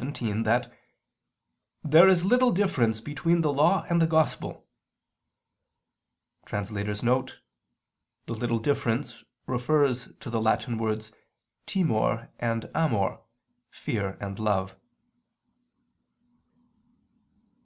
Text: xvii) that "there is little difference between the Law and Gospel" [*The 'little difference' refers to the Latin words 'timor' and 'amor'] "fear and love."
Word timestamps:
xvii) 0.00 0.30
that 0.44 0.72
"there 1.82 2.08
is 2.08 2.24
little 2.24 2.52
difference 2.52 3.00
between 3.00 3.40
the 3.40 3.52
Law 3.52 3.84
and 3.90 4.08
Gospel" 4.08 4.64
[*The 6.46 6.68
'little 8.28 8.60
difference' 8.60 9.24
refers 9.48 10.10
to 10.20 10.30
the 10.30 10.40
Latin 10.40 10.78
words 10.78 11.10
'timor' 11.66 12.30
and 12.38 12.70
'amor'] 12.76 13.18
"fear 13.72 14.16
and 14.20 14.38
love." 14.38 14.76